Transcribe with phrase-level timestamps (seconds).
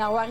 [0.00, 0.24] Marois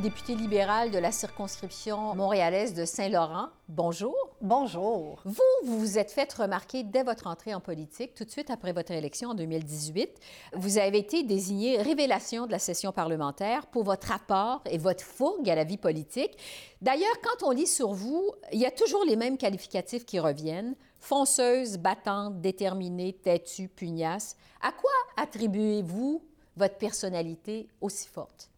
[0.00, 3.48] député libéral de la circonscription montréalaise de Saint-Laurent.
[3.68, 4.14] Bonjour.
[4.40, 5.20] Bonjour.
[5.24, 8.72] Vous, vous vous êtes fait remarquer dès votre entrée en politique, tout de suite après
[8.72, 10.10] votre élection en 2018.
[10.52, 15.50] Vous avez été désigné révélation de la session parlementaire pour votre apport et votre fougue
[15.50, 16.38] à la vie politique.
[16.80, 20.76] D'ailleurs, quand on lit sur vous, il y a toujours les mêmes qualificatifs qui reviennent
[21.00, 24.36] fonceuse, battante, déterminée, têtue, pugnace.
[24.62, 26.22] À quoi attribuez-vous
[26.56, 28.49] votre personnalité aussi forte?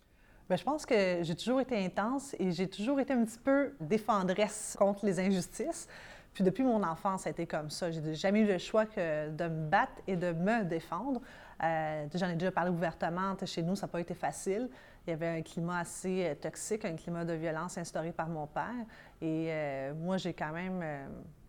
[0.53, 3.73] Bien, je pense que j'ai toujours été intense et j'ai toujours été un petit peu
[3.81, 5.89] défendresse contre les injustices.
[6.35, 7.91] Puis depuis mon enfance, ça a été comme ça.
[7.91, 11.23] J'ai jamais eu le choix que de me battre et de me défendre.
[11.65, 13.35] Euh, J'en ai déjà parlé ouvertement.
[13.47, 14.69] Chez nous, ça n'a pas été facile.
[15.07, 18.47] Il y avait un climat assez euh, toxique, un climat de violence instauré par mon
[18.47, 18.85] père.
[19.23, 20.85] Et euh, moi, j'ai quand même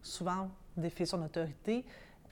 [0.01, 1.83] souvent défié son autorité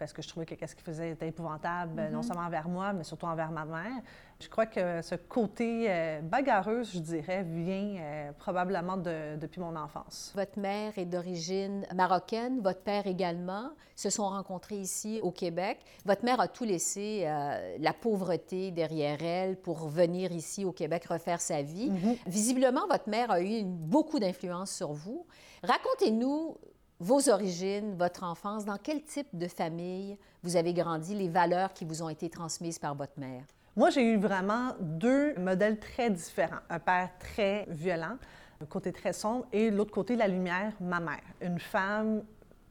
[0.02, 2.11] parce que je trouvais que ce qu'il faisait était épouvantable, mm-hmm.
[2.11, 4.02] non seulement envers moi, mais surtout envers ma mère.
[4.39, 9.75] Je crois que ce côté euh, bagarreuse, je dirais, vient euh, probablement de, depuis mon
[9.75, 10.33] enfance.
[10.35, 15.77] Votre mère est d'origine marocaine, votre père également, se sont rencontrés ici au Québec.
[16.05, 21.05] Votre mère a tout laissé, euh, la pauvreté derrière elle, pour venir ici au Québec
[21.05, 21.91] refaire sa vie.
[21.91, 22.17] Mm-hmm.
[22.25, 25.27] Visiblement, votre mère a eu beaucoup d'influence sur vous.
[25.61, 26.57] Racontez-nous
[27.02, 31.83] vos origines, votre enfance, dans quel type de famille vous avez grandi, les valeurs qui
[31.83, 33.44] vous ont été transmises par votre mère?
[33.75, 36.59] Moi, j'ai eu vraiment deux modèles très différents.
[36.69, 38.17] Un père très violent,
[38.61, 41.23] un côté très sombre, et l'autre côté, la lumière, ma mère.
[41.41, 42.23] Une femme,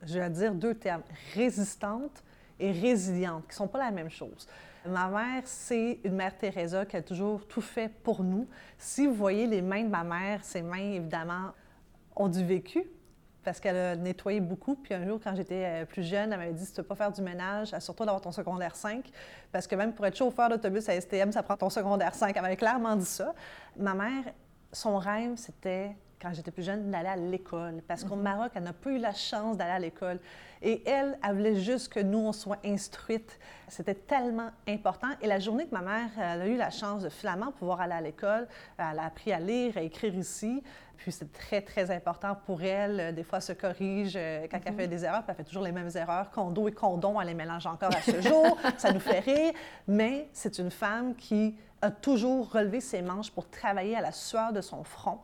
[0.04, 1.02] je vais dire deux termes,
[1.34, 2.22] résistante
[2.60, 4.46] et résiliente, qui ne sont pas la même chose.
[4.86, 8.46] Ma mère, c'est une mère Teresa qui a toujours tout fait pour nous.
[8.78, 11.50] Si vous voyez les mains de ma mère, ses mains, évidemment,
[12.14, 12.84] ont du vécu,
[13.44, 14.74] parce qu'elle a nettoyé beaucoup.
[14.74, 16.94] Puis un jour, quand j'étais euh, plus jeune, elle m'avait dit si tu veux pas
[16.94, 19.10] faire du ménage, surtout d'avoir ton secondaire 5,
[19.52, 22.34] parce que même pour être chauffeur d'autobus à STM, ça prend ton secondaire 5.
[22.36, 23.34] Elle m'avait clairement dit ça.
[23.76, 24.24] Ma mère,
[24.72, 27.82] son rêve, c'était quand j'étais plus jeune, d'aller à l'école.
[27.86, 28.22] Parce qu'au mhm.
[28.22, 30.18] Maroc, elle n'a pas eu la chance d'aller à l'école.
[30.62, 33.38] Et elle, elle voulait juste que nous, on soit instruites.
[33.68, 35.08] C'était tellement important.
[35.22, 37.94] Et la journée que ma mère elle a eu la chance de finalement pouvoir aller
[37.94, 40.62] à l'école, elle a appris à lire, à écrire ici.
[40.98, 43.14] Puis c'est très, très important pour elle.
[43.14, 44.78] Des fois, elle se corrige euh, quand elle mhm.
[44.78, 46.30] fait des erreurs, puis elle fait toujours les mêmes erreurs.
[46.30, 48.58] Condo et condom, elle les mélange encore à ce jour.
[48.76, 49.54] Ça nous fait rire.
[49.88, 54.52] Mais c'est une femme qui a toujours relevé ses manches pour travailler à la sueur
[54.52, 55.20] de son front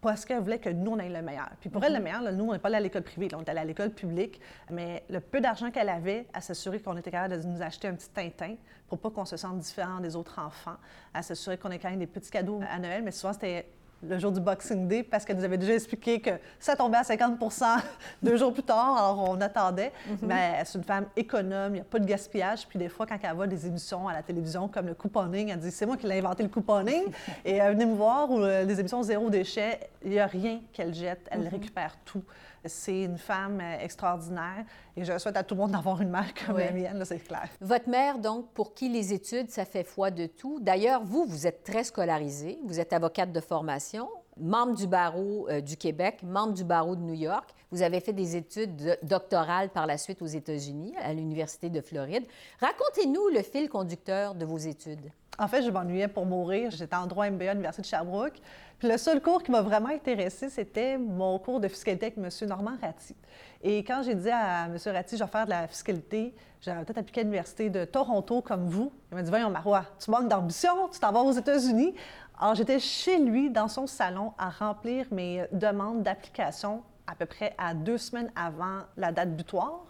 [0.00, 1.50] parce qu'elle voulait que nous, on ait le meilleur.
[1.60, 2.04] Puis pour elle, le mhm.
[2.04, 4.40] meilleur, nous, on n'est pas allé à l'école privée, on est allé à l'école publique,
[4.70, 7.94] mais le peu d'argent qu'elle avait, à s'assurer qu'on était capable de nous acheter un
[7.94, 8.56] petit Tintin
[8.88, 10.76] pour pas qu'on se sente différent des autres enfants,
[11.14, 13.66] à s'assurer qu'on ait quand même des petits cadeaux à Noël, mais souvent, c'était
[14.02, 17.02] le jour du Boxing Day parce qu'elle nous avait déjà expliqué que ça tombait à
[17.02, 17.64] 50%
[18.22, 19.92] deux jours plus tard, alors on attendait.
[20.08, 20.18] Mhm.
[20.22, 22.66] Mais c'est une femme économe, il n'y a pas de gaspillage.
[22.66, 25.58] Puis des fois, quand elle voit des émissions à la télévision comme le couponing, elle
[25.58, 27.04] dit C'est moi qui l'ai inventé le couponing.
[27.44, 30.60] Et elle venait me voir, ou euh, les émissions Zéro déchet, il n'y a rien
[30.72, 31.48] qu'elle jette, elle mhm.
[31.48, 32.22] récupère tout.
[32.64, 34.64] C'est une femme euh, extraordinaire
[34.96, 37.48] et je souhaite à tout le monde d'avoir une mère comme la mienne, c'est clair.
[37.60, 40.58] Votre mère, donc, pour qui les études, ça fait foi de tout.
[40.60, 44.08] D'ailleurs, vous, vous êtes très scolarisée, vous êtes avocate de formation,
[44.40, 47.54] membre du barreau euh, du Québec, membre du barreau de New York.
[47.70, 52.24] Vous avez fait des études doctorales par la suite aux États-Unis, à l'Université de Floride.
[52.60, 55.10] Racontez-nous le fil conducteur de vos études.
[55.38, 56.70] En fait, je m'ennuyais pour mourir.
[56.70, 58.40] J'étais en droit MBA à l'Université de Sherbrooke.
[58.78, 62.48] Puis le seul cours qui m'a vraiment intéressé, c'était mon cours de fiscalité avec M.
[62.48, 63.14] Normand Ratti.
[63.62, 64.76] Et quand j'ai dit à M.
[64.86, 68.68] Ratti, je vais faire de la fiscalité, j'avais peut-être appliqué à l'Université de Toronto comme
[68.68, 71.94] vous, il m'a dit Voyons, Marois, tu manques d'ambition, tu t'en vas aux États-Unis.
[72.42, 77.54] Alors, j'étais chez lui, dans son salon, à remplir mes demandes d'application à peu près
[77.58, 79.84] à deux semaines avant la date butoir.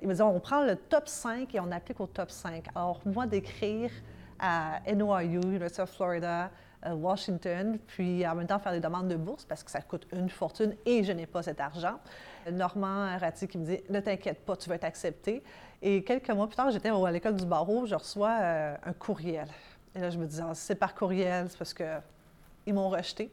[0.00, 2.68] Il me dit On prend le top 5 et on applique au top 5.
[2.74, 3.90] Alors, moi, d'écrire
[4.38, 6.50] à NYU, University of Florida,
[6.86, 10.06] euh, Washington, puis en même temps faire des demandes de bourse parce que ça coûte
[10.14, 12.00] une fortune et je n'ai pas cet argent.
[12.50, 15.42] Normand Ratti qui me dit Ne t'inquiète pas, tu vas être accepté.
[15.82, 19.48] Et quelques mois plus tard, j'étais à l'école du barreau, je reçois euh, un courriel.
[19.94, 23.30] Et là, je me dis ah, c'est par courriel, c'est parce qu'ils m'ont rejeté.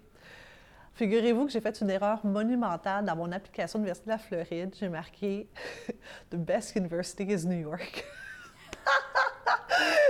[0.94, 4.76] Figurez-vous que j'ai fait une erreur monumentale dans mon application de l'Université de la Floride.
[4.80, 5.48] J'ai marqué
[6.32, 8.04] The best university is New York.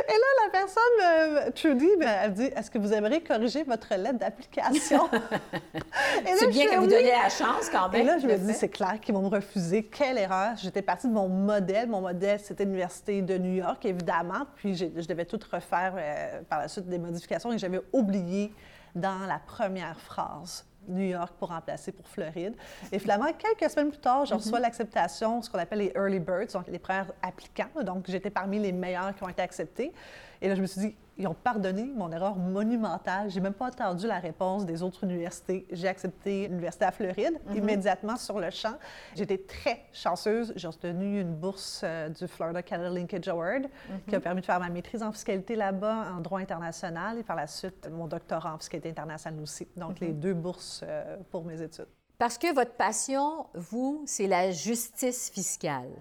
[0.07, 4.19] Et là, la personne, Trudy, ben, elle dit Est-ce que vous aimeriez corriger votre lettre
[4.19, 5.09] d'application?
[6.38, 8.01] C'est bien que vous donniez la chance quand même.
[8.01, 9.83] Et là, je me dis C'est clair qu'ils vont me refuser.
[9.83, 11.89] Quelle erreur J'étais partie de mon modèle.
[11.89, 14.45] Mon modèle, c'était l'Université de New York, évidemment.
[14.56, 18.54] Puis je devais tout refaire euh, par la suite des modifications et j'avais oublié
[18.95, 22.56] dans la première phrase New York pour remplacer pour Floride.
[22.92, 24.39] Et finalement, quelques semaines plus tard, je mhm.
[24.39, 27.84] reçois l'acceptation, ce qu'on appelle les early birds, donc les premiers applicants.
[27.84, 29.94] Donc, j'étais parmi les meilleurs qui ont été acceptés.
[30.42, 33.30] Et là, je me suis dit, ils ont pardonné mon erreur monumentale.
[33.30, 35.66] J'ai même pas attendu la réponse des autres universités.
[35.72, 37.57] J'ai accepté l'université à Floride mhm.
[37.57, 38.75] immédiatement sur le champ.
[39.16, 40.54] J'étais très chanceuse.
[40.56, 43.63] J'ai obtenu une bourse euh, du Florida Canada Linkage Award
[44.07, 44.24] qui a mhm.
[44.24, 47.90] permis de faire ma maîtrise en fiscalité là-bas, en droit international, et par la suite
[47.92, 49.68] mon doctorat en fiscalité internationale aussi.
[49.75, 50.19] Donc les mhm.
[50.19, 51.88] deux bourses euh, pour mes études.
[52.18, 55.92] Parce que votre passion, vous, c'est la justice fiscale.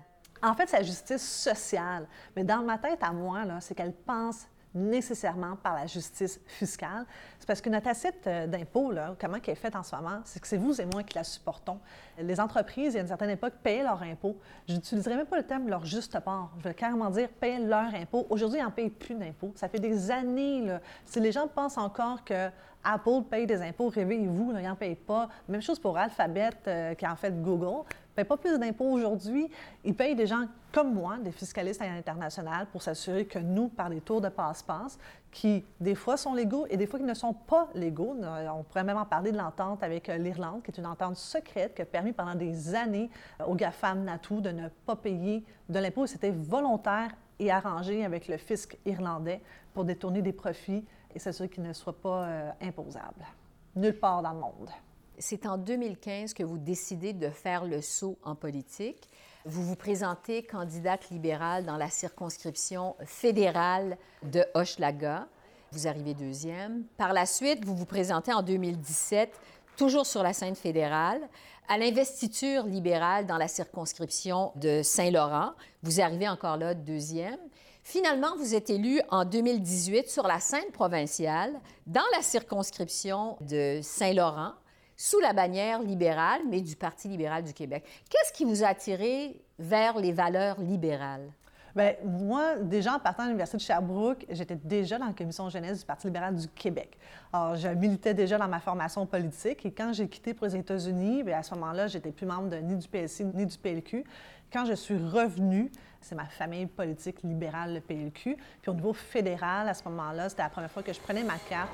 [0.46, 2.06] En fait, c'est la justice sociale.
[2.36, 4.46] Mais dans ma tête, à moi, c'est qu'elle pense
[4.76, 7.04] nécessairement par la justice fiscale.
[7.38, 10.38] C'est parce que notre assiette euh, d'impôt, comment elle est faite en ce moment, c'est
[10.38, 11.80] que c'est vous et moi qui la supportons.
[12.18, 14.36] Les entreprises, il y a une certaine époque, payaient leurs impôts.
[14.68, 16.52] Je n'utiliserai même pas le terme leur juste part.
[16.58, 18.26] Je vais carrément dire payaient leurs impôts.
[18.28, 19.52] Aujourd'hui, ils n'en payent plus d'impôts.
[19.56, 20.76] Ça fait des années.
[21.06, 22.50] Si les gens pensent encore que
[22.84, 25.28] Apple paye des impôts, réveillez-vous, ils n'en payent pas.
[25.48, 27.84] Même chose pour Alphabet, euh, qui en fait Google
[28.16, 29.50] ne payent pas plus d'impôts aujourd'hui.
[29.84, 34.00] Ils payent des gens comme moi, des fiscalistes internationaux, pour s'assurer que nous, par des
[34.00, 34.98] tours de passe-passe,
[35.30, 38.16] qui des fois sont légaux et des fois qui ne sont pas légaux.
[38.22, 41.74] On pourrait même en parler de l'entente avec euh, l'Irlande, qui est une entente secrète
[41.74, 43.10] qui a permis pendant des années
[43.40, 46.06] euh, aux GAFAM NATO de ne pas payer de l'impôt.
[46.06, 49.42] C'était volontaire et arrangé avec le fisc irlandais
[49.74, 50.84] pour détourner des profits
[51.14, 53.26] et s'assurer qu'ils ne soient pas euh, imposables.
[53.74, 54.70] Nulle part dans le monde.
[55.18, 59.08] C'est en 2015 que vous décidez de faire le saut en politique.
[59.46, 65.26] Vous vous présentez candidate libérale dans la circonscription fédérale de Hochelaga.
[65.72, 66.84] Vous arrivez deuxième.
[66.98, 69.32] Par la suite, vous vous présentez en 2017,
[69.78, 71.20] toujours sur la scène fédérale,
[71.66, 75.52] à l'investiture libérale dans la circonscription de Saint-Laurent.
[75.82, 77.38] Vous arrivez encore là deuxième.
[77.84, 81.54] Finalement, vous êtes élu en 2018 sur la scène provinciale
[81.86, 84.52] dans la circonscription de Saint-Laurent
[84.96, 87.84] sous la bannière libérale, mais du Parti libéral du Québec.
[88.08, 91.30] Qu'est-ce qui vous a attiré vers les valeurs libérales?
[91.76, 95.80] Bien, moi, déjà en partant à l'Université de Sherbrooke, j'étais déjà dans la commission jeunesse
[95.80, 96.96] du Parti libéral du Québec.
[97.30, 101.22] Alors, je militais déjà dans ma formation politique et quand j'ai quitté pour les États-Unis,
[101.22, 104.04] bien, à ce moment-là, j'étais plus membre de, ni du PLC ni du PLQ.
[104.50, 105.70] Quand je suis revenue,
[106.00, 108.38] c'est ma famille politique libérale, le PLQ.
[108.62, 111.36] Puis au niveau fédéral, à ce moment-là, c'était la première fois que je prenais ma
[111.46, 111.68] carte.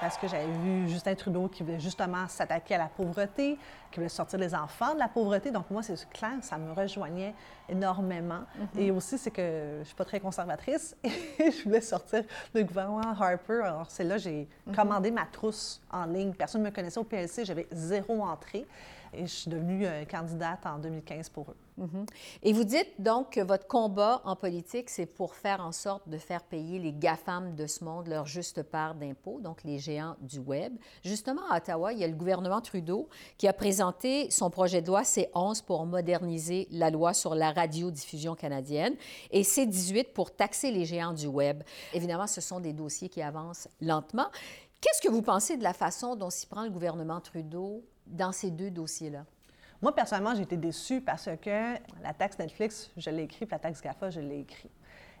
[0.00, 3.58] Parce que j'avais vu Justin Trudeau qui voulait justement s'attaquer à la pauvreté,
[3.90, 5.50] qui voulait sortir les enfants de la pauvreté.
[5.50, 7.34] Donc moi, c'est clair, ça me rejoignait
[7.68, 8.40] énormément.
[8.40, 8.80] Mm-hmm.
[8.80, 12.24] Et aussi, c'est que je suis pas très conservatrice et je voulais sortir
[12.54, 13.60] le gouvernement Harper.
[13.64, 14.74] Alors c'est là j'ai mm-hmm.
[14.74, 16.32] commandé ma trousse en ligne.
[16.32, 18.66] Personne ne me connaissait au PLC, j'avais zéro entrée
[19.12, 21.56] et je suis devenue euh, candidate en 2015 pour eux.
[21.80, 22.04] Mhm.
[22.42, 26.18] Et vous dites donc que votre combat en politique, c'est pour faire en sorte de
[26.18, 30.38] faire payer les GAFAM de ce monde leur juste part d'impôts, donc les géants du
[30.38, 30.74] Web.
[31.02, 34.88] Justement, à Ottawa, il y a le gouvernement Trudeau qui a présenté son projet de
[34.88, 38.94] loi C11 pour moderniser la loi sur la radiodiffusion canadienne
[39.30, 41.62] et C18 pour taxer les géants du Web.
[41.94, 44.26] Évidemment, ce sont des dossiers qui avancent lentement.
[44.82, 48.50] Qu'est-ce que vous pensez de la façon dont s'y prend le gouvernement Trudeau dans ces
[48.50, 49.24] deux dossiers-là?
[49.82, 53.58] Moi, personnellement, j'ai été déçue parce que la taxe Netflix, je l'ai écrit, puis la
[53.58, 54.70] taxe GAFA, je l'ai écrit.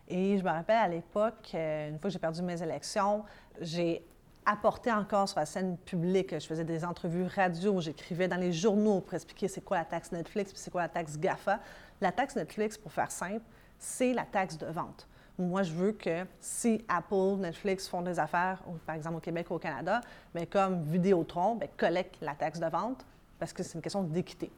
[0.06, 3.24] Et je me rappelle à l'époque, euh, une fois que j'ai perdu mes élections,
[3.60, 4.04] j'ai
[4.44, 6.38] apporté encore sur la scène publique.
[6.38, 10.12] Je faisais des entrevues radio, j'écrivais dans les journaux pour expliquer c'est quoi la taxe
[10.12, 11.60] Netflix, puis c'est quoi la taxe GAFA.
[12.02, 13.44] La taxe Netflix, pour faire simple,
[13.78, 15.08] c'est la taxe de vente.
[15.38, 19.54] Moi, je veux que si Apple, Netflix font des affaires, par exemple au Québec ou
[19.54, 20.02] au Canada,
[20.34, 23.06] bien, comme Vidéotron, bien, collecte la taxe de vente
[23.40, 24.52] parce que c'est une question d'équité.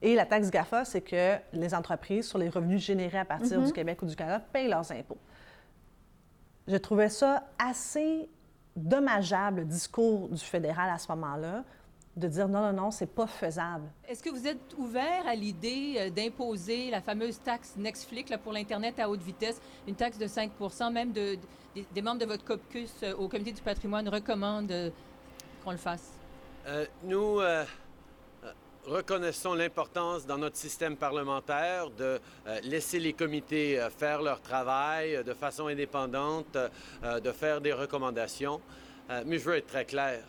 [0.00, 3.66] Et la taxe GAFA, c'est que les entreprises, sur les revenus générés à partir du
[3.66, 3.72] mhm.
[3.72, 5.18] Québec ou du Canada, payent leurs impôts.
[6.68, 8.28] Je trouvais ça assez
[8.74, 11.64] dommageable, le discours du fédéral à ce moment-là,
[12.16, 13.84] de dire non, non, non, c'est pas faisable.
[14.08, 18.52] Est-ce que vous êtes ouvert à l'idée euh, d'imposer la fameuse taxe Netflix là, pour
[18.52, 21.36] l'Internet à haute vitesse, une taxe de 5% même de,
[21.92, 24.90] des membres de votre caucus euh, au Comité du patrimoine recommandent euh,
[25.64, 26.12] qu'on le fasse?
[27.04, 27.38] nous
[28.86, 32.20] reconnaissons l'importance dans notre système parlementaire de
[32.62, 36.56] laisser les comités faire leur travail de façon indépendante,
[37.02, 38.60] de faire des recommandations.
[39.24, 40.22] mais je veux être très clair.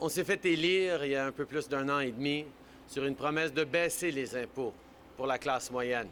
[0.00, 2.44] On s'est fait élire il y a un peu plus d'un an et demi
[2.86, 4.74] sur une promesse de baisser les impôts
[5.16, 6.08] pour la classe moyenne.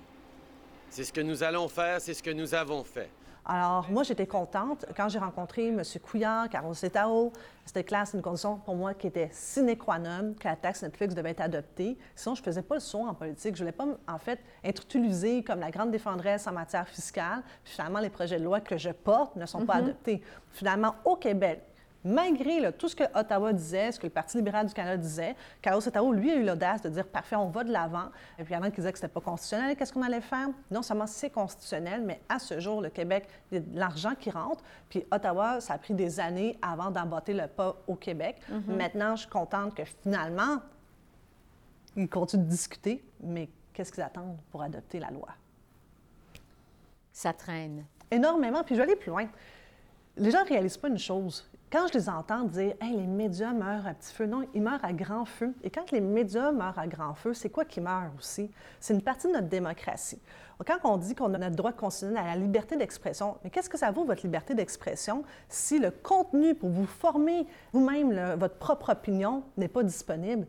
[0.90, 3.11] C'est ce que nous allons faire, c'est ce que nous avons fait.
[3.46, 5.82] Alors, moi, j'étais contente quand j'ai rencontré M.
[6.02, 7.30] Couillard, Carlos Setao.
[7.66, 10.82] C'était clair, c'est une condition pour moi qui était sine qua non que la taxe
[10.82, 11.98] Netflix devait être adoptée.
[12.14, 13.54] Sinon, je ne faisais pas le saut en politique.
[13.56, 17.42] Je ne voulais pas, en fait, être utilisée comme la grande défendresse en matière fiscale.
[17.64, 19.84] finalement, les projets de loi que je porte ne sont pas mhm.
[19.84, 20.22] adoptés.
[20.52, 21.62] Finalement, au Québec,
[22.04, 25.87] malgré tout ce que Ottawa disait, ce que le Parti libéral du Canada disait, Carlos
[25.87, 28.11] Ottawa, lui, a eu l'audace de dire parfait, on va de l'avant.
[28.38, 29.76] Et puis, il y en a qui disaient que ce n'était pas constitutionnel.
[29.76, 30.49] Qu'est-ce qu'on allait faire?
[30.70, 34.14] Non seulement c'est constitutionnel, mais à ce jour, le Québec, il y a de l'argent
[34.18, 34.62] qui rentre.
[34.88, 38.37] Puis, Ottawa, ça a pris des années avant d'emboîter le pas au Québec.
[38.50, 38.76] Mm-hmm.
[38.76, 40.58] Maintenant, je suis contente que finalement,
[41.96, 45.28] ils continuent de discuter, mais qu'est-ce qu'ils attendent pour adopter la loi?
[47.12, 47.84] Ça traîne.
[48.11, 48.62] Énormément.
[48.64, 49.26] Puis je vais aller plus loin.
[50.16, 53.88] Les gens ne réalisent pas une chose quand je les entends dire les médias meurent
[53.88, 55.52] à petit feu, non, ils meurent à grand feu.
[55.64, 58.49] Et quand les médias meurent à grand feu, c'est quoi qui meurt aussi?
[58.78, 60.21] C'est une partie de notre démocratie.
[60.64, 63.76] Quand on dit qu'on a notre droit constitutionnel à la liberté d'expression, mais qu'est-ce que
[63.76, 69.43] ça vaut, votre liberté d'expression, si le contenu pour vous former vous-même votre propre opinion
[69.57, 70.47] n'est pas disponible?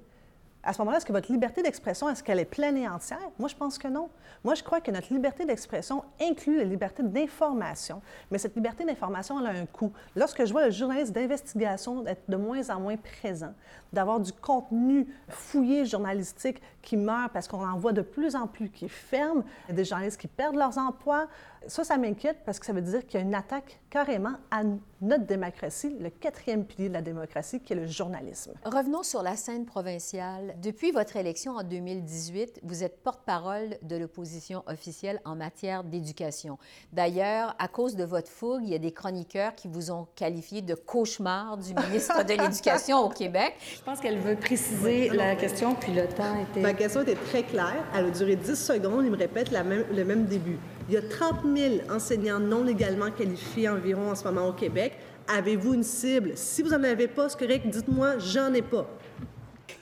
[0.65, 3.19] À ce moment-là, est-ce que votre liberté d'expression, est-ce qu'elle est pleine et entière?
[3.38, 4.10] Moi, je pense que non.
[4.43, 9.39] Moi, je crois que notre liberté d'expression inclut la liberté d'information, mais cette liberté d'information,
[9.39, 9.93] elle a un coût.
[10.15, 13.53] Lorsque je vois le journaliste d'investigation être de moins en moins présent,
[13.93, 18.69] d'avoir du contenu fouillé journalistique qui meurt parce qu'on en voit de plus en plus
[18.69, 21.27] qui ferment, des journalistes qui perdent leurs emplois,
[21.67, 24.62] ça, ça m'inquiète parce que ça veut dire qu'il y a une attaque carrément à
[25.01, 28.53] notre démocratie, le quatrième pilier de la démocratie, qui est le journalisme.
[28.65, 30.55] Revenons sur la scène provinciale.
[30.62, 36.57] Depuis votre élection en 2018, vous êtes porte-parole de l'opposition officielle en matière d'éducation.
[36.93, 40.62] D'ailleurs, à cause de votre fougue, il y a des chroniqueurs qui vous ont qualifié
[40.62, 43.55] de cauchemar du ministre de l'Éducation au Québec.
[43.75, 46.62] Je pense qu'elle veut préciser la question, puis le temps était...
[46.62, 47.84] Ma question était très claire.
[47.95, 49.05] Elle a duré 10 secondes.
[49.05, 50.60] Il me répète la même, le même début.
[50.88, 54.94] Il y a 30 000 enseignants non légalement qualifiés environ en ce moment au Québec.
[55.27, 56.34] Avez-vous une cible?
[56.36, 58.88] Si vous n'en avez pas, c'est correct, dites-moi, j'en ai pas.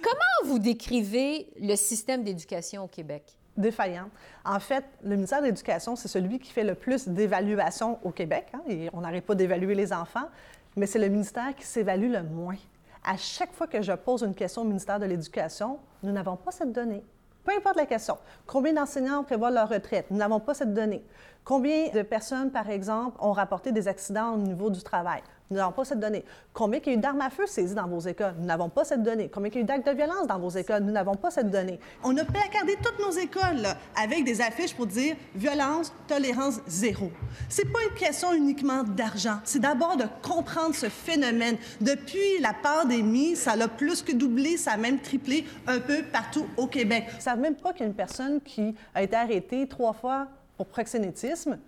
[0.02, 3.38] Comment vous décrivez le système d'éducation au Québec?
[3.58, 4.10] Défaillant.
[4.46, 8.48] En fait, le ministère de l'Éducation, c'est celui qui fait le plus d'évaluation au Québec.
[8.54, 10.30] Hein, et on n'arrête pas d'évaluer les enfants,
[10.78, 12.58] mais c'est le ministère qui s'évalue le moins.
[13.04, 16.52] À chaque fois que je pose une question au ministère de l'Éducation, nous n'avons pas
[16.52, 17.04] cette donnée.
[17.44, 18.18] Peu importe la question.
[18.48, 20.06] Combien d'enseignants prévoient leur retraite?
[20.10, 21.06] Nous n'avons pas cette donnée.
[21.44, 25.22] Combien de personnes, par exemple, ont rapporté des accidents au niveau du travail?
[25.54, 26.26] Nous n'avons pas cette donnée.
[26.52, 28.34] Combien il y a eu d'armes à feu saisies dans vos écoles?
[28.40, 29.30] Nous n'avons pas cette donnée.
[29.30, 30.82] Combien il y a eu d'actes de violence dans vos écoles?
[30.82, 31.80] Nous n'avons pas cette donnée.
[32.04, 37.12] On a placardé toutes nos écoles avec des affiches pour dire violence, tolérance zéro.
[37.50, 39.38] C'est pas une question uniquement d'argent.
[39.44, 41.58] C'est d'abord de comprendre ce phénomène.
[41.80, 46.48] Depuis la pandémie, ça l'a plus que doublé, ça a même triplé un peu partout
[46.58, 47.06] au Québec.
[47.16, 50.28] Ils savent même pas qu'il y a une personne qui a été arrêtée trois fois
[50.58, 51.60] pour proxénétisme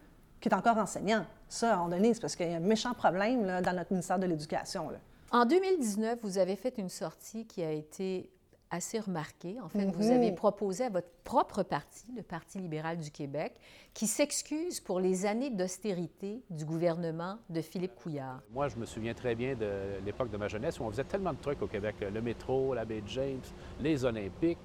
[0.42, 1.26] qui est encore enseignant.
[1.48, 3.74] Ça, à un moment donné, c'est parce qu'il y a un méchant problème là, dans
[3.74, 4.90] notre ministère de l'Éducation.
[5.32, 8.30] En 2019, vous avez fait une sortie qui a été
[8.72, 9.58] assez remarquée.
[9.62, 10.36] En fait, vous avez mhm.
[10.36, 13.54] proposé à votre propre parti, le Parti libéral du Québec,
[13.94, 18.42] qui s'excuse pour les années d'austérité du gouvernement de Philippe Couillard.
[18.52, 21.34] Moi, je me souviens très bien de l'époque de ma jeunesse où on faisait tellement
[21.34, 21.96] de trucs au Québec.
[22.02, 23.42] Le métro, la baie James,
[23.80, 24.58] les Olympiques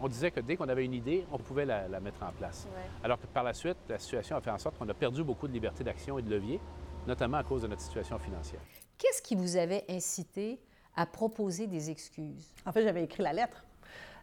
[0.00, 2.66] on disait que dès qu'on avait une idée, on pouvait la, mettre en place.
[3.02, 5.48] Alors que par la suite, la situation a fait en sorte qu'on a perdu beaucoup
[5.48, 6.60] de liberté d'action et de levier,
[7.06, 8.60] notamment à cause de notre situation financière.
[8.96, 10.60] Qu'est-ce qui vous avait incité
[10.96, 12.52] à proposer des excuses?
[12.66, 13.64] En fait, j'avais écrit la lettre.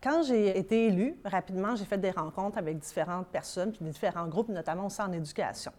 [0.03, 4.49] Quand j'ai été élue, rapidement, j'ai fait des rencontres avec différentes personnes, puis différents groupes,
[4.49, 5.71] notamment aussi en éducation.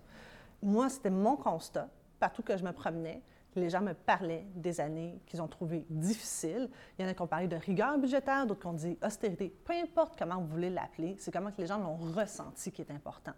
[0.63, 1.89] Moi, c'était mon constat,
[2.19, 3.23] partout que je me promenais,
[3.61, 6.69] les gens me parlaient des années qu'ils ont trouvées difficiles.
[6.99, 9.55] Il y en a qui ont parlé de rigueur budgétaire, d'autres qui ont dit austérité.
[9.65, 12.91] Peu importe comment vous voulez l'appeler, c'est comment que les gens l'ont ressenti qui est
[12.91, 13.33] important.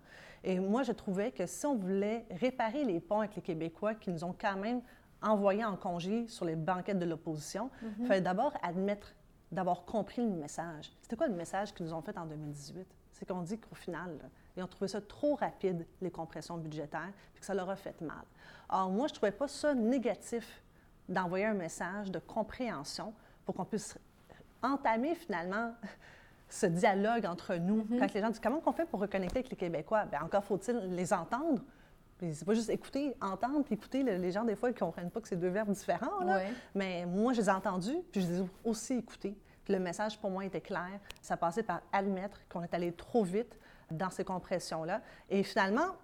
[0.45, 4.11] Et moi, je trouvais que si on voulait réparer les ponts avec les Québécois qui
[4.11, 4.81] nous ont quand même
[5.23, 8.07] envoyés en congé sur les banquettes de l'opposition, il mhm.
[8.07, 9.15] fallait d'abord admettre
[9.51, 10.93] d'avoir compris le message.
[11.01, 12.87] C'était quoi le message qu'ils nous ont fait en 2018?
[13.13, 14.19] C'est qu'on dit qu'au final,
[14.59, 18.01] ils ont trouvé ça trop rapide, les compressions budgétaires, puis que ça leur a fait
[18.01, 18.25] mal.
[18.69, 20.63] Alors, moi, je ne trouvais pas ça négatif
[21.09, 23.97] d'envoyer un message de compréhension pour qu'on puisse
[24.63, 25.73] entamer finalement
[26.49, 27.85] ce dialogue entre nous.
[27.85, 27.99] Mm-hmm.
[27.99, 30.77] Quand les gens disent comment on fait pour reconnecter avec les Québécois, bien, encore faut-il
[30.95, 31.63] les entendre.
[32.21, 34.03] C'est pas juste écouter, entendre, puis écouter.
[34.03, 36.19] Les gens, des fois, ils ne comprennent pas que c'est deux verbes différents.
[36.25, 36.41] Là.
[36.75, 39.39] Mais moi, je les ai entendus, puis je les ai aussi écoutés.
[39.69, 40.99] le message, pour moi, était clair.
[41.23, 43.57] Ça passait par admettre qu'on est allé trop vite
[43.91, 45.01] dans ces compressions-là.
[45.31, 45.97] Et finalement,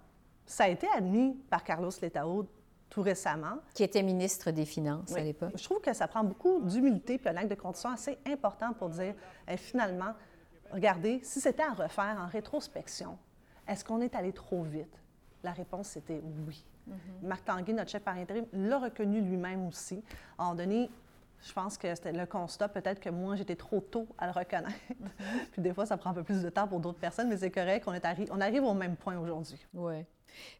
[0.45, 2.47] ça a été admis par Carlos Letao
[2.89, 3.57] tout récemment.
[3.73, 5.51] Qui était ministre des Finances à l'époque.
[5.55, 8.89] Je trouve que ça prend beaucoup d'humilité puis un acte de condition assez important pour
[8.89, 9.15] dire,
[9.47, 10.13] eh, finalement,
[10.71, 13.17] regardez, si c'était à refaire en rétrospection,
[13.67, 15.01] est-ce qu'on est allé trop vite?
[15.43, 16.63] La réponse, c'était oui.
[16.87, 17.27] Mm-hmm.
[17.27, 20.03] Marc Tanguay, notre chef par intérim, l'a reconnu lui-même aussi.
[20.37, 20.89] À un donné,
[21.41, 24.73] Je pense que c'était le constat, peut-être que moi, j'étais trop tôt à le reconnaître.
[25.51, 27.51] Puis des fois, ça prend un peu plus de temps pour d'autres personnes, mais c'est
[27.51, 29.63] correct, on, est on arrive au même point aujourd'hui.
[29.73, 30.05] Oui.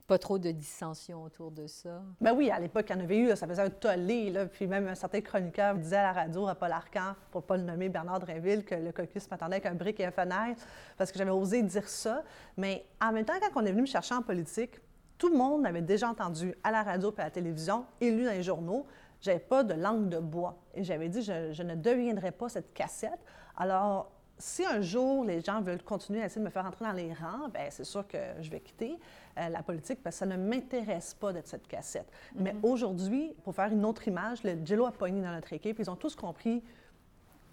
[0.08, 2.02] Pas trop de dissension autour de ça.
[2.22, 4.30] Ben oui, à l'époque, il y en avait eu, ça faisait un tollé.
[4.30, 7.48] Là, puis même un certain chroniqueur disait à la radio, à Paul Arcan, pour ne
[7.48, 10.62] pas le nommer, Bernard Drinville, que le caucus m'attendait avec un brick et un fenêtre,
[10.98, 12.24] parce que j'avais osé dire ça.
[12.58, 14.80] Mais en même temps, quand on est venu me chercher en politique,
[15.18, 18.26] tout le monde m'avait déjà entendu à la radio et à la télévision et lu
[18.26, 18.86] dans les journaux.
[19.26, 20.56] J'avais pas de langue de bois.
[20.76, 23.20] Et j'avais dit, je, je ne deviendrai pas cette cassette.
[23.58, 26.92] Alors, si un jour les gens veulent continuer à essayer de me faire entrer dans
[26.92, 29.00] les rangs, bien, c'est sûr que je vais quitter
[29.38, 32.08] euh, la politique parce que ça ne m'intéresse pas d'être cette cassette.
[32.36, 32.60] Mais mhm.
[32.64, 35.80] aujourd'hui, pour faire une autre image, le Jello a pogné dans notre équipe.
[35.80, 36.64] Ils ont tous compris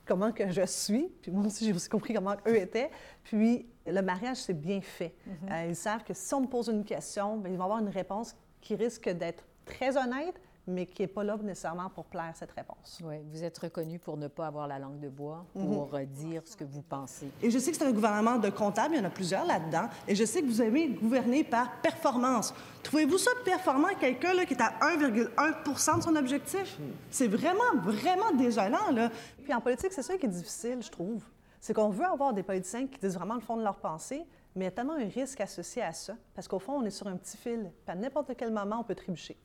[0.05, 2.91] comment que je suis, puis moi aussi j'ai aussi compris comment eux étaient.
[3.23, 5.15] Puis le mariage, c'est bien fait.
[5.25, 5.35] Mhm.
[5.51, 7.89] Euh, ils savent que si on me pose une question, bien, ils vont avoir une
[7.89, 12.53] réponse qui risque d'être très honnête, mais qui n'est pas là nécessairement pour plaire cette
[12.53, 13.01] réponse.
[13.05, 16.07] Oui, vous êtes reconnu pour ne pas avoir la langue de bois, pour mhm.
[16.07, 17.29] dire ce que vous pensez.
[17.43, 19.89] Et je sais que c'est un gouvernement de comptables, il y en a plusieurs là-dedans,
[20.07, 22.55] et je sais que vous aimez gouverner par performance.
[22.83, 26.79] Trouvez-vous ça performant, quelqu'un qui est à 1,1 de son objectif?
[27.11, 29.11] C'est vraiment, vraiment désolant, là.
[29.43, 31.25] Puis en politique, c'est ça qui est difficile, je trouve.
[31.61, 34.65] C'est qu'on veut avoir des politiciens qui disent vraiment le fond de leur pensée, mais
[34.65, 37.07] il y a tellement un risque associé à ça, parce qu'au fond, on est sur
[37.07, 39.37] un petit fil, puis à n'importe quel moment, on peut trébucher.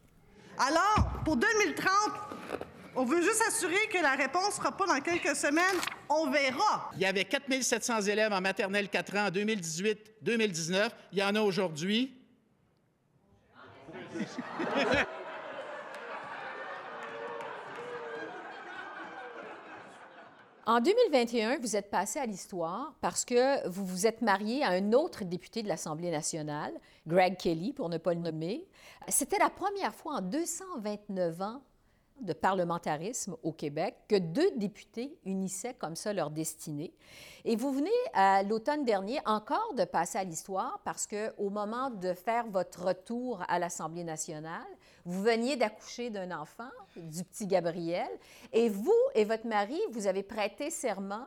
[0.58, 1.90] Alors, pour 2030,
[2.96, 5.64] on veut juste assurer que la réponse ne sera pas dans quelques semaines.
[6.10, 6.90] On verra.
[6.96, 10.90] Il y avait 4 700 élèves en maternelle 4 ans en 2018-2019.
[11.12, 12.14] Il y en a aujourd'hui.
[20.68, 24.92] En 2021, vous êtes passé à l'histoire parce que vous vous êtes marié à un
[24.92, 26.74] autre député de l'Assemblée nationale,
[27.08, 28.68] Greg Kelly, pour ne pas le nommer.
[29.08, 31.62] C'était la première fois en 229 ans
[32.20, 36.94] de parlementarisme au Québec que deux députés unissaient comme ça leur destinée.
[37.46, 41.92] Et vous venez à l'automne dernier encore de passer à l'histoire parce que au moment
[41.92, 44.68] de faire votre retour à l'Assemblée nationale,
[45.08, 48.10] vous veniez d'accoucher d'un enfant, du petit Gabriel,
[48.52, 51.26] et vous et votre mari, vous avez prêté serment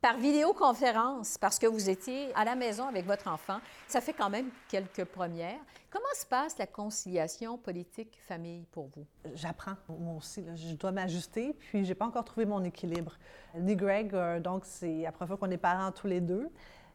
[0.00, 3.58] par vidéoconférence parce que vous étiez à la maison avec votre enfant.
[3.88, 5.58] Ça fait quand même quelques premières.
[5.90, 9.04] Comment se passe la conciliation politique-famille pour vous?
[9.34, 10.44] J'apprends, moi aussi.
[10.54, 13.16] Je dois m'ajuster, puis j'ai pas encore trouvé mon équilibre.
[13.56, 16.48] Ni Greg, euh, donc c'est la première fois qu'on est parents tous les deux.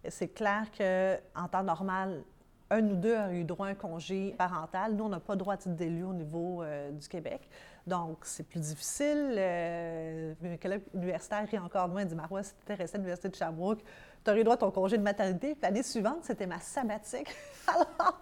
[0.08, 2.24] C'est clair qu'en temps normal,
[2.72, 4.96] un ou deux a eu droit à un congé parental.
[4.96, 7.50] Nous, on n'a pas droit à titre d'élu au niveau euh, du Québec.
[7.86, 9.36] Donc, c'est plus difficile.
[9.38, 11.90] Euh, un collègue universitaire rit encore.
[12.00, 13.84] Il dit Marois, si tu étais resté à l'Université de Sherbrooke,
[14.24, 15.58] tu aurais droit à ton congé de maternité.
[15.62, 17.28] L'année suivante, c'était ma sabbatique.
[17.68, 18.22] Alors,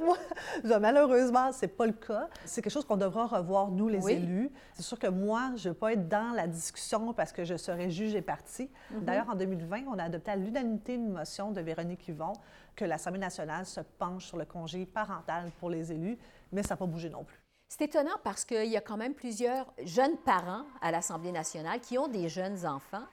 [0.00, 2.28] moi, malheureusement, c'est pas le cas.
[2.44, 4.50] C'est quelque chose qu'on devra revoir, nous, les élus.
[4.74, 7.56] C'est sûr que moi, je ne veux pas être dans la discussion parce que je
[7.56, 8.70] serais juge et parti.
[8.90, 9.04] Mhm.
[9.04, 12.32] D'ailleurs, en 2020, on a adopté à l'unanimité une motion de Véronique Yvon
[12.78, 16.16] que l'Assemblée nationale se penche sur le congé parental pour les élus,
[16.52, 17.36] mais ça n'a pas bougé non plus.
[17.68, 21.98] C'est étonnant parce qu'il y a quand même plusieurs jeunes parents à l'Assemblée nationale qui
[21.98, 23.04] ont des jeunes enfants.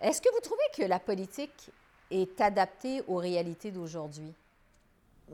[0.00, 1.70] Est-ce que vous trouvez que la politique
[2.10, 4.32] est adaptée aux réalités d'aujourd'hui?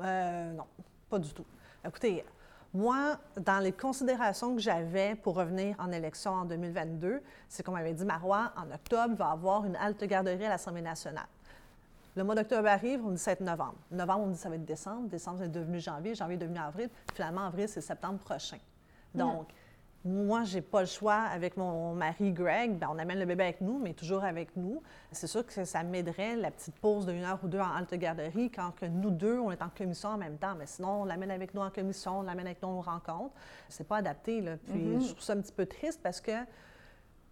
[0.00, 0.66] Euh, non,
[1.11, 1.44] pas du tout.
[1.85, 2.24] Écoutez,
[2.72, 7.94] moi, dans les considérations que j'avais pour revenir en élection en 2022, c'est qu'on m'avait
[7.94, 11.26] dit, Marois, en octobre, il va y avoir une halte garderie à l'Assemblée nationale.
[12.16, 13.78] Le mois d'octobre arrive, on dit ça va être novembre.
[13.90, 15.08] Novembre, on dit ça va être décembre.
[15.08, 16.14] Décembre, c'est devenu janvier.
[16.14, 16.88] Janvier est devenu avril.
[17.14, 18.58] Finalement, avril, c'est septembre prochain.
[19.14, 19.48] Donc,
[20.04, 21.14] moi, j'ai pas le choix.
[21.14, 24.82] Avec mon mari Greg, ben, on amène le bébé avec nous, mais toujours avec nous.
[25.12, 28.50] C'est sûr que ça m'aiderait, la petite pause d'une heure ou deux en halte garderie,
[28.50, 30.54] quand que nous deux, on est en commission en même temps.
[30.58, 33.34] Mais sinon, on l'amène avec nous en commission, on l'amène avec nous aux rencontres.
[33.68, 34.56] C'est pas adapté, là.
[34.56, 35.00] Puis, mm-hmm.
[35.02, 36.32] je trouve ça un petit peu triste parce que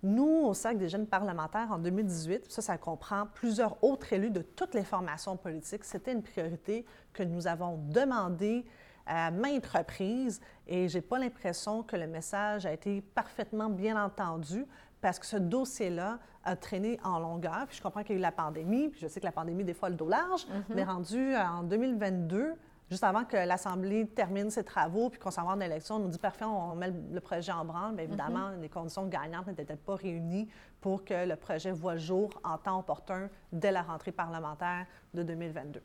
[0.02, 4.42] nous, au Cercle des jeunes parlementaires, en 2018, ça, ça comprend plusieurs autres élus de
[4.42, 5.84] toutes les formations politiques.
[5.84, 8.64] C'était une priorité que nous avons demandé
[9.06, 14.66] à maintes reprises et j'ai pas l'impression que le message a été parfaitement bien entendu
[15.00, 17.66] parce que ce dossier-là a traîné en longueur.
[17.66, 19.64] Puis je comprends qu'il y a eu la pandémie, puis je sais que la pandémie,
[19.64, 20.74] des fois, le dos large, mm-hmm.
[20.74, 22.54] mais rendu en 2022,
[22.90, 26.08] juste avant que l'Assemblée termine ses travaux puis qu'on s'en va en élection, on nous
[26.08, 27.94] dit parfait, on met le projet en branle.
[27.94, 28.60] Bien évidemment, mm-hmm.
[28.60, 30.48] les conditions gagnantes n'étaient pas réunies
[30.80, 35.22] pour que le projet voit le jour en temps opportun dès la rentrée parlementaire de
[35.22, 35.82] 2022.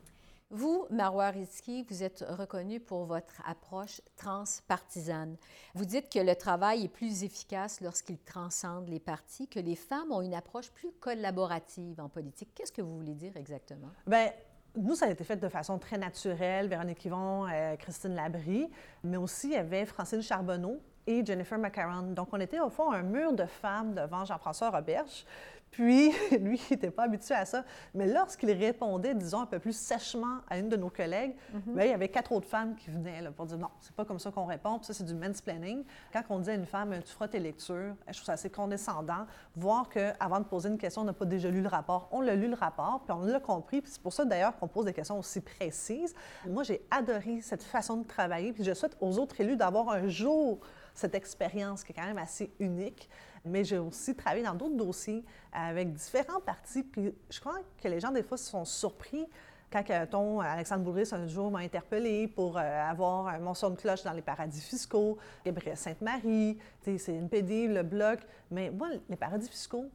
[0.55, 5.35] Vous, Marois Rizki, vous êtes reconnu pour votre approche transpartisane.
[5.73, 10.11] Vous dites que le travail est plus efficace lorsqu'il transcende les partis, que les femmes
[10.11, 12.49] ont une approche plus collaborative en politique.
[12.53, 13.89] Qu'est-ce que vous voulez dire exactement?
[14.05, 14.29] Bien,
[14.75, 16.67] nous, ça a été fait de façon très naturelle.
[16.67, 18.69] Véronique Yvon, euh, Christine Labrie,
[19.03, 22.13] mais aussi il y avait Francine Charbonneau, et Jennifer McCarron.
[22.13, 25.25] Donc, on était au fond un mur de femmes devant Jean-François Roberge.
[25.73, 27.65] Puis, lui, il n'était pas habitué à ça.
[27.95, 31.73] Mais lorsqu'il répondait, disons, un peu plus sèchement à une de nos collègues, Mhm.
[31.75, 34.05] bien, il y avait quatre autres femmes qui venaient là, pour dire non, c'est pas
[34.05, 34.77] comme ça qu'on répond.
[34.77, 35.83] Puis ça, c'est du mansplaining.
[36.13, 39.25] Quand on dit à une femme, tu feras tes lectures, je trouve ça assez condescendant.
[39.55, 42.07] Voir qu'avant de poser une question, on n'a pas déjà lu le rapport.
[42.11, 43.81] On l'a lu le rapport, puis on l'a compris.
[43.81, 46.13] Puis c'est pour ça, d'ailleurs, qu'on pose des questions aussi précises.
[46.47, 48.53] Moi, j'ai adoré cette façon de travailler.
[48.53, 50.59] Puis je souhaite aux autres élus d'avoir un jour
[50.93, 53.09] cette expérience qui est quand même assez unique.
[53.45, 56.83] Mais j'ai aussi travaillé dans d'autres dossiers avec différents partis.
[56.83, 59.27] Puis je crois que les gens, des fois, sont surpris
[59.73, 63.75] quand ton Alexandre Boulris, un jour, m'a interpellé pour euh, avoir un mon son de
[63.75, 68.19] cloche dans les paradis fiscaux, Gabriel Sainte-Marie, c'est NPD, le Bloc.
[68.51, 69.85] Mais moi, les paradis fiscaux,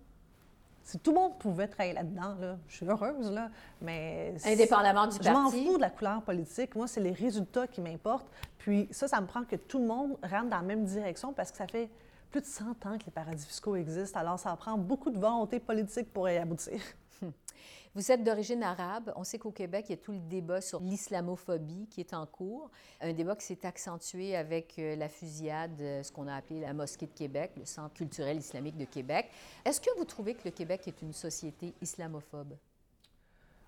[0.83, 4.35] si tout le monde pouvait travailler là-dedans, là, je suis heureuse, là, mais...
[4.45, 5.65] Indépendamment du Je m'en parti.
[5.65, 6.75] fous de la couleur politique.
[6.75, 8.29] Moi, c'est les résultats qui m'importent.
[8.59, 11.53] Puis ça, ça me prend que tout le monde rentre dans la même direction parce
[11.53, 11.89] que ça fait
[12.31, 14.19] plus de 100 ans que les paradis fiscaux existent.
[14.19, 16.81] Alors, ça prend beaucoup de volonté politique pour y aboutir.
[17.95, 19.13] Vous êtes d'origine arabe.
[19.17, 22.27] On sait qu'au Québec, il y a tout le débat sur l'islamophobie qui est en
[22.27, 22.71] cours.
[23.01, 26.75] Un débat qui s'est accentué avec euh, la fusillade, euh, ce qu'on a appelé la
[26.75, 29.31] Mosquée de Québec, le Centre culturel islamique de Québec.
[29.65, 32.55] Est-ce que vous trouvez que le Québec est une société islamophobe?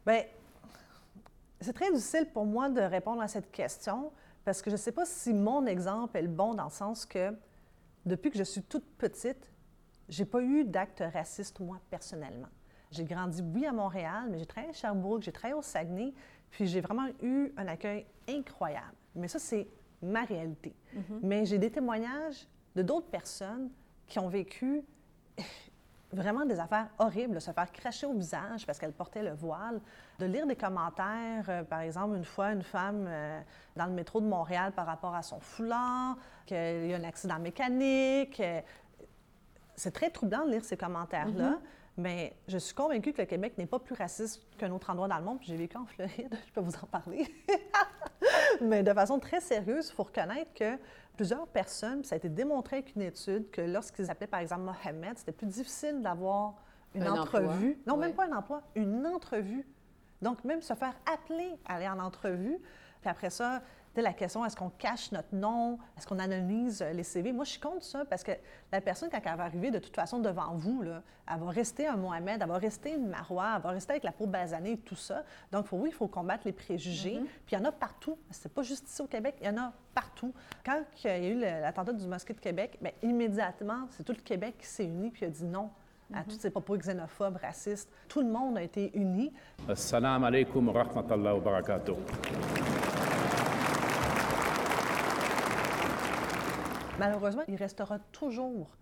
[0.07, 0.23] Bien,
[1.61, 4.13] c'est très difficile pour moi de répondre à cette question
[4.45, 7.05] parce que je ne sais pas si mon exemple est le bon dans le sens
[7.05, 7.35] que
[8.07, 9.51] depuis que je suis toute petite,
[10.09, 12.49] j'ai pas eu d'acte raciste, moi, personnellement.
[12.91, 16.13] J'ai grandi, oui, à Montréal, mais j'ai travaillé à Sherbrooke, j'ai travaillé au Saguenay,
[16.51, 18.95] puis j'ai vraiment eu un accueil incroyable.
[19.15, 19.69] Mais ça, c'est
[20.03, 20.75] ma réalité.
[21.23, 23.71] Mais j'ai des témoignages de d'autres personnes
[24.07, 24.83] qui ont vécu
[26.13, 29.81] vraiment des affaires horribles, se faire cracher au visage parce qu'elle portait le voile,
[30.19, 33.41] de lire des commentaires, euh, par exemple, une fois, une femme euh,
[33.77, 37.39] dans le métro de Montréal par rapport à son foulard, qu'il y a un accident
[37.39, 38.41] mécanique.
[38.41, 38.61] euh,
[39.77, 41.59] c'est très troublant de lire ces commentaires-là,
[41.97, 45.19] mais je suis convaincue que le Québec n'est pas plus raciste qu'un autre endroit dans
[45.19, 45.39] le monde.
[45.43, 47.27] J'ai vécu en Floride, je peux vous en parler.
[48.61, 50.79] mais de façon très sérieuse, il faut reconnaître que
[51.17, 55.19] plusieurs personnes, ça a été démontré avec une étude, que lorsqu'ils s'appelaient par exemple Mohamed,
[55.19, 56.55] c'était plus difficile d'avoir
[56.95, 57.79] une Un emploi, entrevue.
[57.87, 58.07] Non, ouais.
[58.07, 59.67] même pas un emploi, une entrevue.
[60.23, 62.59] Donc, même se faire appeler à aller en entrevue.
[63.01, 63.63] Puis après ça,
[63.97, 65.79] la question, est-ce qu'on cache notre nom?
[65.97, 67.33] Est-ce qu'on analyse euh, les CV?
[67.33, 68.33] Moi, je suis contre ça parce que
[68.73, 71.87] la personne, quand elle va arriver de toute façon devant vous, là, elle va rester
[71.87, 74.79] un Mohamed, elle va rester une Marois, elle va rester avec la peau basanée et
[74.79, 75.25] tout ça.
[75.51, 77.17] Donc, faut, oui, il faut combattre les préjugés.
[77.17, 77.45] Mm-hmm.
[77.47, 78.17] Puis il y en a partout.
[78.31, 80.33] C'est pas juste ici au Québec, il y en a partout.
[80.65, 84.23] Quand il y a eu l'attentat du mosquée de Québec, ben, immédiatement, c'est tout le
[84.23, 85.71] Québec qui s'est uni puis a dit non
[86.13, 87.89] à mm tous ces propos xénophobes, racistes.
[88.09, 89.33] Tout le monde a été uni.
[89.69, 91.95] Assalamu alaikum wa rahmatullahi wa barakatuh.
[97.01, 98.77] Malheureusement, il restera toujours,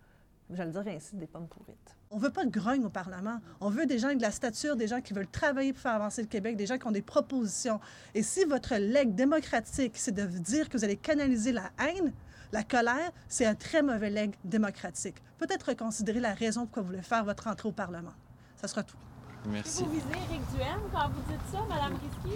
[0.49, 1.95] je vais le dire ainsi, des pommes pourrites.
[2.11, 3.39] On veut pas de grogne au Parlement.
[3.61, 5.93] On veut des gens avec de la stature, des gens qui veulent travailler pour faire
[5.93, 7.79] avancer le Québec, des gens qui ont des propositions.
[8.13, 12.13] Et si votre legs démocratique, c'est de dire que vous allez canaliser la haine,
[12.51, 15.21] la colère, c'est un très mauvais legs démocratique.
[15.37, 18.13] Peut-être reconsidérer la raison pourquoi vous voulez faire votre entrée au Parlement.
[18.55, 18.97] Ça sera tout.
[19.45, 19.83] Merci.
[19.83, 22.35] Vous visez Éric Duhem quand vous dites ça, Madame Risky?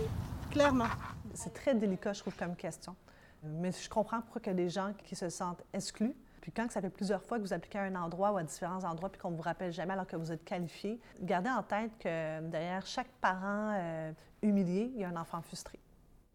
[0.52, 0.88] Clairement.
[1.34, 2.96] C'est très délicat, je trouve, comme question.
[3.44, 6.16] Mais je comprends pourquoi a des gens qui se sentent exclus.
[6.42, 8.84] Puis quand ça fait plusieurs fois que vous appliquez à un endroit ou à différents
[8.84, 11.92] endroits puis qu'on ne vous rappelle jamais alors que vous êtes qualifié, gardez en tête
[12.00, 15.80] que derrière chaque parent euh, humilié, il y a un enfant frustré.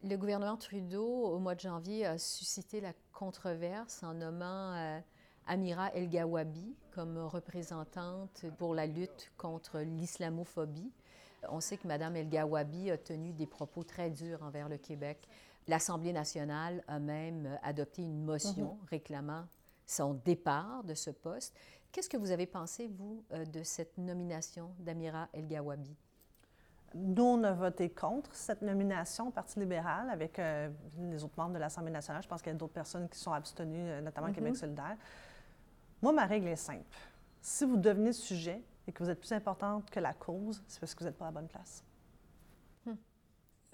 [0.05, 4.99] Le gouvernement Trudeau, au mois de janvier, a suscité la controverse en nommant euh,
[5.47, 10.91] Amira El-Gawabi comme représentante pour la lutte contre l'islamophobie.
[11.49, 15.29] On sait que Mme El-Gawabi a tenu des propos très durs envers le Québec.
[15.69, 19.45] L'Assemblée nationale a même euh, adopté une motion réclamant
[19.87, 21.55] son départ de ce poste.
[21.93, 25.95] Qu'est-ce que vous avez pensé, vous, euh, de cette nomination d'Amira El-Gawabi?
[26.95, 31.53] Nous, on a voté contre cette nomination au Parti libéral avec euh, les autres membres
[31.53, 32.23] de l'Assemblée nationale.
[32.23, 34.97] Je pense qu'il y a d'autres personnes qui sont abstenues, notamment Québec solidaire.
[36.01, 36.97] Moi, ma règle est simple.
[37.43, 40.95] Si vous devenez sujet et que vous êtes plus importante que la cause, c'est parce
[40.95, 41.85] que vous n'êtes pas à la bonne place.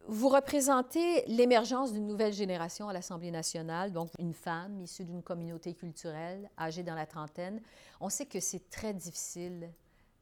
[0.06, 5.72] Vous représentez l'émergence d'une nouvelle génération à l'Assemblée nationale, donc une femme issue d'une communauté
[5.72, 7.62] culturelle, âgée dans la trentaine.
[8.00, 9.72] On sait que c'est très difficile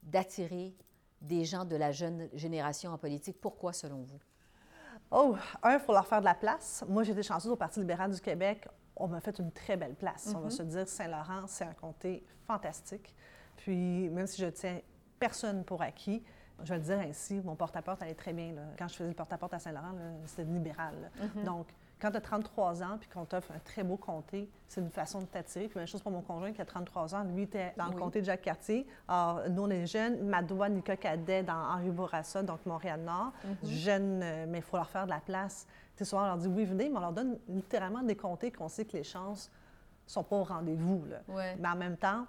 [0.05, 0.77] d'attirer
[1.21, 3.41] des gens de la jeune génération en politique.
[3.41, 4.21] Pourquoi, selon vous?
[5.11, 6.85] Oh, un, il faut leur faire de la place.
[6.89, 8.69] Moi, j'ai été chanceuse au Parti libéral du Québec.
[8.95, 10.33] On m'a fait une très belle place.
[10.35, 13.17] On va se dire, Saint-Laurent, c'est un comté fantastique.
[13.57, 14.81] Puis, même si je tiens
[15.19, 16.23] personne pour acquis,
[16.65, 18.53] je vais le dire ainsi, mon porte-à-porte allait très bien.
[18.53, 18.63] là.
[18.79, 19.95] Quand je faisais le porte-à-porte à Saint-Laurent,
[20.27, 20.95] c'était libéral.
[21.03, 21.43] là.
[21.45, 21.67] Donc,
[22.01, 25.21] quand tu as 33 ans puis qu'on t'offre un très beau comté, c'est une façon
[25.21, 25.69] de t'attirer.
[25.69, 27.23] Puis même chose pour mon conjoint qui a 33 ans.
[27.23, 28.89] Lui, était dans le comté de Jacques-Cartier.
[29.07, 30.21] Alors, nous, on est jeunes.
[30.27, 33.33] Madoua, Nika Cadet dans Henri Bourassa, donc Montréal-Nord.
[33.45, 33.57] Mhm.
[33.71, 35.67] Jeunes, euh, mais il faut leur faire de la place.
[35.97, 38.51] Tu sais, souvent, on leur dit oui, venez, mais on leur donne littéralement des comtés
[38.51, 39.49] qu'on sait que les chances
[40.05, 41.05] sont pas au rendez-vous.
[41.09, 41.19] là.
[41.29, 41.55] Ouais.
[41.61, 42.27] Mais en même temps,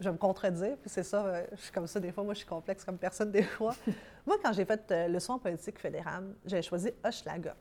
[0.00, 2.34] je vais me contredire, puis c'est ça, euh, je suis comme ça des fois, moi
[2.34, 3.74] je suis complexe comme personne des fois.
[4.26, 7.56] moi, quand j'ai fait euh, le soin politique fédérale, j'avais choisi Hochelaga.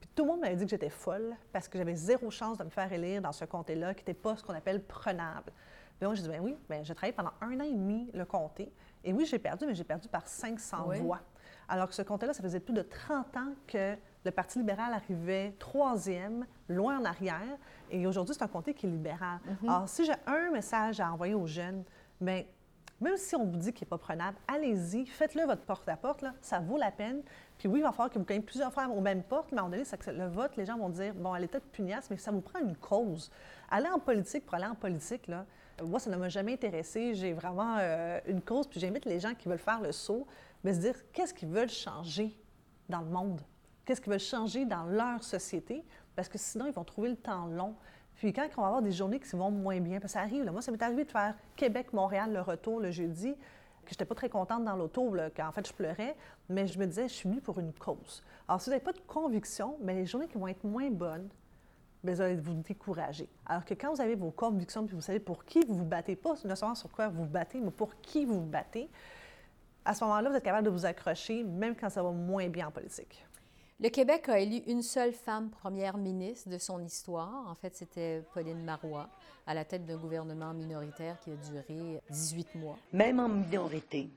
[0.00, 2.64] Puis tout le monde m'avait dit que j'étais folle parce que j'avais zéro chance de
[2.64, 5.52] me faire élire dans ce comté-là, qui n'était pas ce qu'on appelle prenable.
[5.98, 8.24] Puis moi, j'ai dit, ben oui, ben, j'ai travaillé pendant un an et demi le
[8.24, 8.72] comté.
[9.02, 10.98] Et oui, j'ai perdu, mais j'ai perdu par 500 Oui.
[11.00, 11.20] voix.
[11.68, 15.54] Alors que ce comté-là, ça faisait plus de 30 ans que le Parti libéral arrivait
[15.58, 17.58] troisième, loin en arrière.
[17.90, 19.38] Et aujourd'hui, c'est un comté qui est libéral.
[19.66, 21.84] Alors, si j'ai un message à envoyer aux jeunes,
[22.20, 22.44] bien,
[23.00, 26.60] même si on vous dit qu'il n'est pas prenable, allez-y, faites-le votre porte-à-porte, là, ça
[26.60, 27.22] vaut la peine.
[27.58, 29.62] Puis oui, il va falloir que vous gagnez plusieurs fois aux mêmes portes, mais à
[29.62, 32.16] un moment donné, le vote, les gens vont dire, bon, elle est peut-être pugnace, mais
[32.16, 33.30] ça vous prend une cause.
[33.70, 35.44] Aller en politique pour aller en politique, là,
[35.82, 37.14] moi, ça ne m'a jamais intéressé.
[37.14, 40.26] J'ai vraiment euh, une cause, puis j'invite les gens qui veulent faire le saut,
[40.62, 42.38] mais se dire, qu'est-ce qu'ils veulent changer
[42.88, 43.40] dans le monde?
[43.84, 45.84] Qu'est-ce qu'ils veulent changer dans leur société?
[46.16, 47.74] Parce que sinon, ils vont trouver le temps long.
[48.16, 50.44] Puis quand on va avoir des journées qui vont moins bien, parce que ça arrive,
[50.50, 53.34] moi, ça m'est arrivé de faire Québec-Montréal le retour le jeudi,
[53.84, 56.16] que j'étais pas très contente dans l'auto, qu'en fait, je pleurais,
[56.48, 58.22] mais je me disais, je suis venue pour une cause.
[58.48, 61.28] Alors, si vous n'avez pas de conviction, mais les journées qui vont être moins bonnes,
[62.02, 63.28] bien, vous allez vous décourager.
[63.46, 66.16] Alors que quand vous avez vos convictions, puis vous savez pour qui vous vous battez,
[66.16, 68.88] pas nécessairement sur quoi vous vous battez, mais pour qui vous vous battez,
[69.84, 72.68] à ce moment-là, vous êtes capable de vous accrocher, même quand ça va moins bien
[72.68, 73.26] en politique.
[73.80, 77.44] Le Québec a élu une seule femme première ministre de son histoire.
[77.48, 79.08] En fait, c'était Pauline Marois,
[79.48, 82.76] à la tête d'un gouvernement minoritaire qui a duré 18 mois.
[82.92, 84.10] Même en minorité,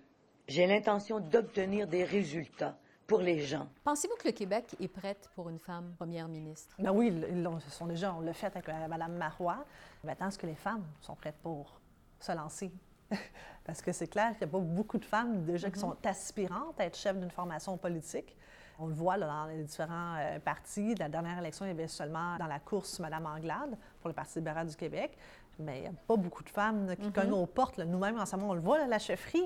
[0.47, 3.67] j'ai l'intention d'obtenir des résultats pour les gens.
[3.83, 6.75] Pensez-vous que le Québec est prête pour une femme première ministre?
[6.77, 9.65] Ben oui, ils sont déjà, on l'a fait avec euh, Mme Marois.
[10.03, 11.81] Maintenant, est-ce que les femmes sont prêtes pour
[12.19, 12.71] se lancer?
[13.65, 16.79] Parce que c'est clair qu'il n'y a pas beaucoup de femmes déjà qui sont aspirantes
[16.79, 18.35] à être chef d'une formation politique.
[18.79, 20.93] On le voit là, dans les différents euh, partis.
[20.95, 24.37] La dernière élection, il y avait seulement dans la course Mme Anglade pour le Parti
[24.39, 25.17] libéral du Québec.
[25.59, 27.79] Mais il n'y a pas beaucoup de femmes là, qui cognent aux portes.
[27.79, 29.41] Nous-mêmes, en ce moment, on le voit, là, la chefferie.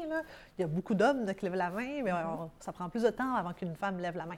[0.57, 3.09] Il y a beaucoup d'hommes qui lèvent la main, mais on- ça prend plus de
[3.09, 4.35] temps avant qu'une femme lève la main.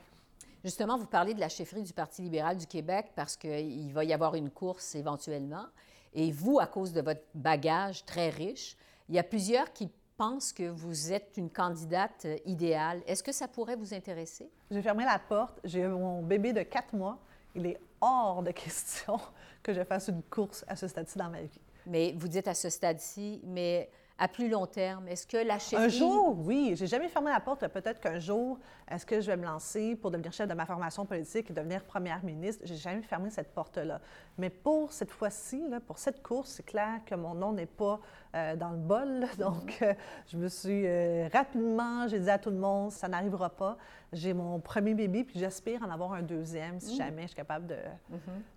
[0.64, 4.14] Justement, vous parlez de la chefferie du Parti libéral du Québec parce qu'il va y
[4.14, 5.66] avoir une course éventuellement.
[6.14, 8.78] Et vous, à cause de votre bagage très riche,
[9.10, 13.02] il y a plusieurs qui pensent que vous êtes une candidate euh, idéale.
[13.08, 14.50] Est-ce que ça pourrait vous intéresser?
[14.72, 15.60] J'ai fermé la porte.
[15.64, 17.20] J'ai mon bébé de quatre mois.
[17.56, 19.20] Il est hors de question
[19.62, 21.62] que je fasse une course à ce stade-ci dans ma vie.
[21.86, 25.86] Mais vous dites à ce stade-ci, mais à plus long terme, est-ce que la chefferie...
[25.86, 26.74] Un jour, oui.
[26.76, 27.68] J'ai jamais fermé la porte.
[27.68, 31.06] Peut-être qu'un jour, est-ce que je vais me lancer pour devenir chef de ma formation
[31.06, 32.64] politique et devenir première ministre?
[32.66, 34.00] J'ai jamais fermé cette porte-là.
[34.38, 38.00] Mais pour cette fois-ci, pour cette course, c'est clair que mon nom n'est pas
[38.36, 39.20] euh, dans le bol.
[39.22, 39.28] là.
[39.40, 39.94] Donc, euh,
[40.28, 43.78] je me suis euh, rapidement, j'ai dit à tout le monde, ça n'arrivera pas.
[44.14, 47.66] J'ai mon premier bébé, puis j'aspire en avoir un deuxième si jamais je suis capable
[47.66, 47.78] de,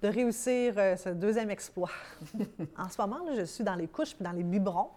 [0.03, 1.91] de réussir euh, ce deuxième exploit.
[2.79, 4.91] en ce moment, là, je suis dans les couches puis dans les biberons.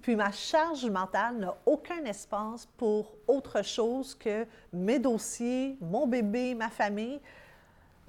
[0.00, 6.54] Puis ma charge mentale n'a aucun espace pour autre chose que mes dossiers, mon bébé,
[6.54, 7.20] ma famille.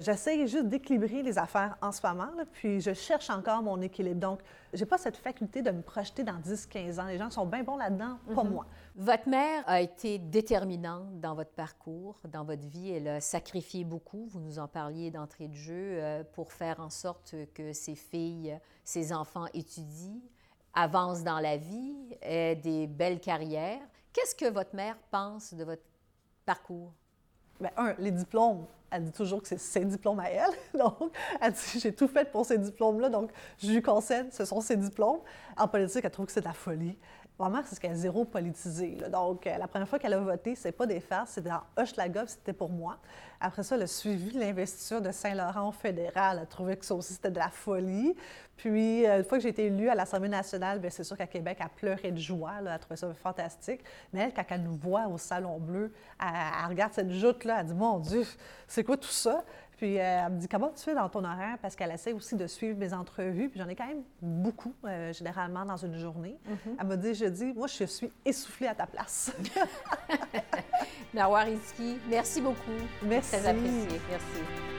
[0.00, 4.18] J'essaie juste d'équilibrer les affaires en ce moment, là, puis je cherche encore mon équilibre.
[4.18, 4.40] Donc,
[4.72, 7.06] j'ai pas cette faculté de me projeter dans 10-15 ans.
[7.06, 8.66] Les gens sont bien bons là-dedans, pas moi.
[8.96, 12.90] Votre mère a été déterminante dans votre parcours, dans votre vie.
[12.90, 16.90] Elle a sacrifié beaucoup, vous nous en parliez d'entrée de jeu, euh, pour faire en
[16.90, 20.20] sorte que ses filles, ses enfants étudient,
[20.74, 23.80] avancent dans la vie, aient des belles carrières.
[24.12, 25.82] Qu'est-ce que votre mère pense de votre
[26.44, 26.92] parcours?
[27.60, 30.50] Bien, un, les diplômes, elle dit toujours que c'est ses diplômes à elle.
[30.78, 34.60] Donc, elle dit j'ai tout fait pour ces diplômes-là, donc je lui concède, ce sont
[34.60, 35.20] ses diplômes.
[35.56, 36.96] En politique, elle trouve que c'est de la folie.
[37.40, 38.96] Mère, c'est ce qu'elle zéro politisée.
[39.00, 39.08] là.
[39.08, 42.26] Donc, euh, la première fois qu'elle a voté, c'est pas des farces, c'était dans Hochelaga,
[42.28, 42.98] c'était pour moi.
[43.40, 46.36] Après ça, a suivi l'investiture de Saint-Laurent au fédéral.
[46.36, 48.14] Elle a trouvé que ça aussi, c'était de la folie.
[48.56, 51.26] Puis, euh, une fois que j'ai été élue à l'Assemblée nationale, bien, c'est sûr qu'à
[51.26, 52.60] Québec, elle pleurait de joie.
[52.60, 52.74] là.
[52.74, 53.80] Elle trouvait ça fantastique.
[54.12, 56.28] Mais elle, quand elle nous voit au Salon Bleu, elle,
[56.62, 58.24] elle regarde cette joute-là, elle dit Mon Dieu,
[58.68, 59.44] c'est quoi tout ça?
[59.84, 61.58] Puis euh, elle me dit Comment tu fais dans ton horaire?
[61.60, 63.50] Parce qu'elle essaie aussi de suivre mes entrevues.
[63.50, 66.38] Puis j'en ai quand même beaucoup, euh, généralement, dans une journée.
[66.80, 69.30] Elle m'a dit Je dis, moi, je suis essoufflée à ta place.
[71.14, 72.56] Rizki, merci beaucoup.
[73.02, 73.36] Merci.
[73.36, 74.00] Très apprécié.
[74.08, 74.73] Merci.